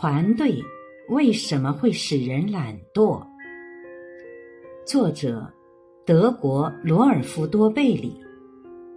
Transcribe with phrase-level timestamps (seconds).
[0.00, 0.64] 团队
[1.10, 3.22] 为什么会使人懒惰？
[4.86, 5.46] 作者：
[6.06, 8.18] 德国罗尔夫多贝里，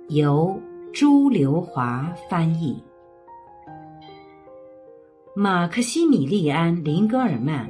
[0.07, 0.57] 由
[0.93, 2.81] 朱留华翻译。
[5.35, 7.69] 马克西米利安·林格尔曼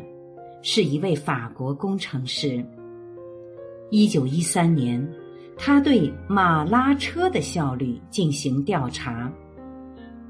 [0.61, 2.63] 是一位法国工程师。
[3.89, 5.03] 一九一三年，
[5.57, 9.33] 他对马拉车的效率进行调查，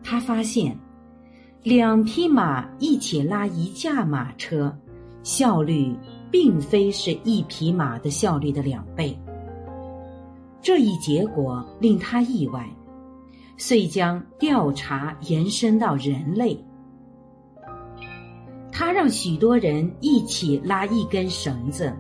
[0.02, 0.74] 他发现。
[1.64, 4.78] 两匹马一起拉一架马车，
[5.24, 5.96] 效率
[6.30, 9.18] 并非是一匹马的效率的两倍。
[10.62, 12.70] 这一结果令他意外，
[13.56, 16.62] 遂将调查延伸到人类。
[18.70, 21.94] 他让许多人一起拉一根绳子，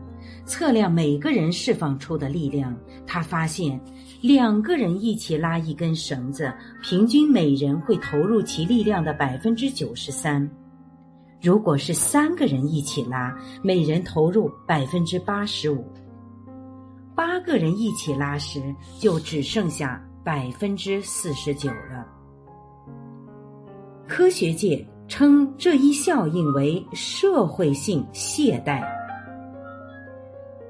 [0.45, 2.75] 测量每个人释放出的力量。
[3.07, 3.79] 他发现。
[4.23, 6.49] 两个人一起拉一根绳子，
[6.81, 10.49] 平均每人会投入其力量的百分之九十三。
[11.41, 15.85] 如果是三个人一起拉，每人投入百分之八十五。
[17.13, 22.07] 八个人一起拉时，就只剩下百分之四十九了。
[24.07, 28.81] 科学界称这一效应为社会性懈怠。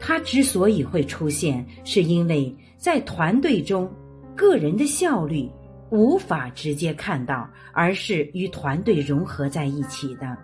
[0.06, 2.54] 它之所以会出现，是因为。
[2.76, 3.90] 在团队中，
[4.36, 5.50] 个人的效率
[5.90, 10.38] 无法直接看到，而是与团队融合在一起的。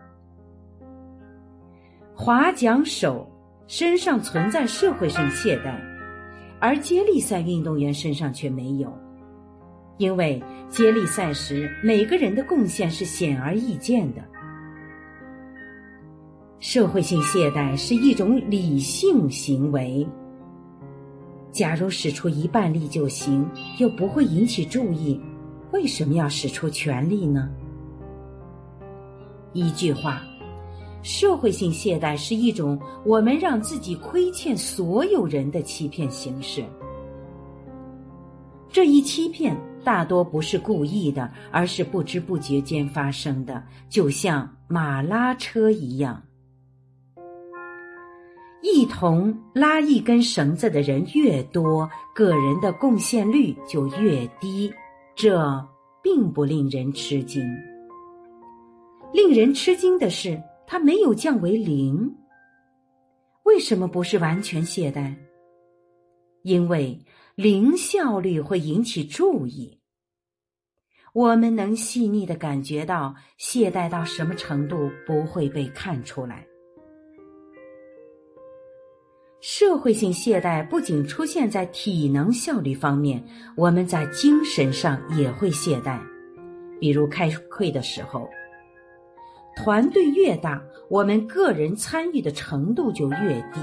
[2.15, 3.29] 划桨手
[3.67, 5.75] 身上存在社会性懈怠，
[6.61, 8.89] 而接力赛运动员身上却没有，
[9.97, 14.21] 因为接力赛时每个人的贡献是显而易见的。
[16.59, 20.05] 社会性懈怠是一种理性行为。
[21.51, 25.19] 假如使出一半力就行，又不会引起注意，
[25.71, 27.49] 为什么要使出全力呢？
[29.53, 30.21] 一句话，
[31.01, 36.63] 社会性懈怠是一种我们让自己亏欠所有人的欺骗形式。
[38.69, 46.21] 这一欺骗大多不是故意的，而是不知不觉间发生的，就像马拉车一样。
[48.61, 54.71] 一同拉一根绳子的人越多，个人的贡献率就越低，
[55.15, 55.67] 这
[56.03, 57.43] 并不令人吃惊。
[59.13, 62.15] 令人吃惊的是，它没有降为零。
[63.43, 65.15] 为什么不是完全懈怠？
[66.43, 67.03] 因为
[67.35, 69.79] 零效率会引起注意。
[71.13, 76.45] 我们能细腻的感觉到，懈怠到什么程度不会被看出来。
[79.41, 83.23] 社会性懈怠不仅出现在体能效率方面，
[83.55, 85.97] 我们在精神上也会懈怠。
[86.77, 88.29] 比如开会的时候，
[89.55, 93.59] 团队越大，我们个人参与的程度就越低。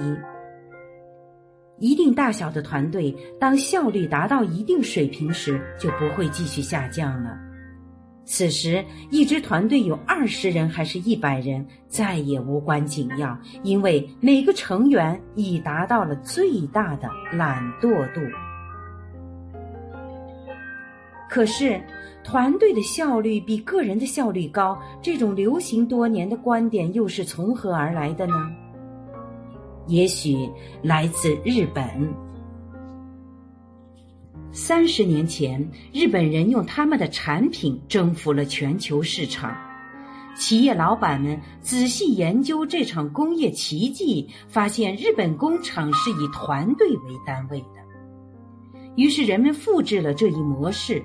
[1.78, 7.38] 一定大小的团队，当效率达到一定水平时，就不会继续下降了。
[8.28, 18.20] 此时，一支团队有二十人还是一百人，再也无关紧要，因为每个成员已达到了最大的懒惰度。
[21.30, 21.80] 可是，
[22.24, 28.34] 团队的效率比个人的效率高，这种流行多年的观点又是从何而来的呢？
[29.86, 30.36] 也许
[30.82, 32.25] 来自日本。
[34.56, 39.54] 三十年前，日本人用他们的产品征服了全球市场。
[40.34, 48.86] 企业老板们仔细研究这场工业奇迹，发现日本工厂是以团队为单位的。
[48.94, 51.04] 于是人们复制了这一模式，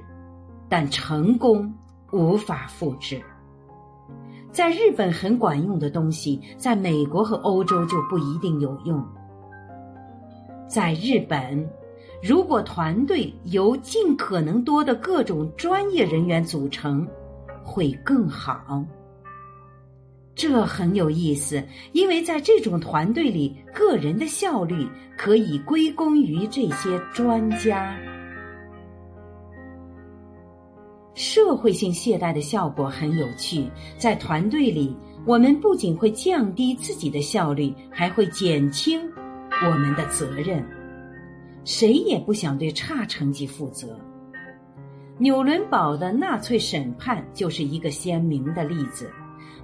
[0.70, 1.74] 但成功
[2.14, 3.22] 无法复制。
[4.50, 9.06] 在日本很管用的东西，在美国和欧洲就不一定有用。
[10.70, 11.70] 在日本。
[12.22, 17.08] 如果团队由尽可能多的各种专业人员组成，
[17.64, 18.86] 会更好。
[20.36, 21.64] 这很有意思，
[21.94, 24.88] 因为在这种团队里，个人的效率
[25.18, 27.98] 可以归功于这些专家。
[31.16, 34.96] 社会性懈怠的效果很有趣，在团队里，
[35.26, 39.02] 我们不仅会降低自己的效率，还会减轻
[39.66, 40.64] 我们的责任。
[41.64, 44.00] 谁也不想对差成绩负责。
[45.18, 49.10] 纽伦堡的纳粹审判就是一个鲜明的例子。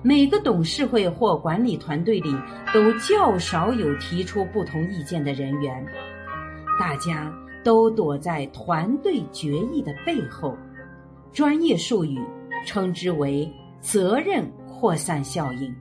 [0.03, 2.31] 每个董事会或管理团队里
[2.71, 5.83] 都较少有提出不同意见的人员，
[6.79, 7.33] 大家
[7.63, 10.55] 都躲在团队决议的背后，
[11.33, 12.19] 专业术语
[12.63, 13.51] 称之为
[13.81, 15.75] 责任扩散效应。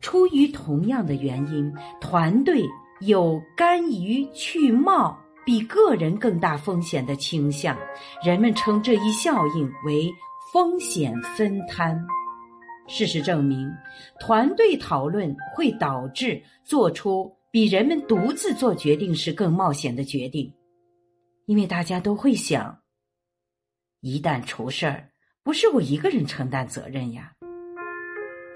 [0.00, 2.62] 出于同样的原因，团队
[3.00, 7.76] 有甘于去冒比个人更大风险的倾向。
[8.22, 10.12] 人们称这一效应为
[10.52, 11.98] 风险分摊。
[12.86, 13.70] 事实证明，
[14.18, 20.52] 团队讨论会导致做出比人们独自做决定时更冒险的决定，
[21.46, 22.76] 因为大家都会想：
[24.00, 25.08] 一旦出事儿，
[25.42, 27.32] 不是我一个人承担责任呀。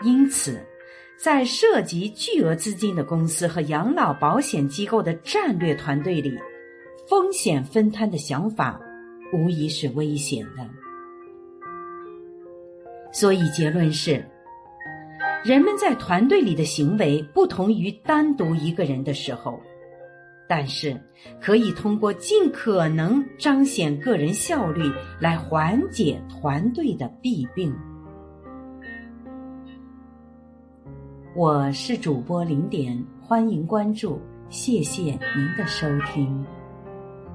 [0.02, 0.62] 因此。
[1.16, 6.36] 在涉及巨额资金的公司和养老保险机构的战略团队里，
[7.08, 8.78] 风险分摊的想法
[9.32, 10.68] 无疑是危险的。
[13.12, 14.22] 所以结论是，
[15.44, 19.58] 人们在团队里的行为不同于单独一个人的时候，
[20.48, 21.00] 但是
[21.40, 24.82] 可以通过尽可能彰显个人效率
[25.20, 27.72] 来缓解团队的弊病。
[31.36, 34.20] 我是主播零点，欢迎关注，
[34.50, 36.46] 谢谢您的收听。